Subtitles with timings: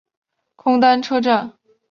[0.55, 1.53] 空丹车站。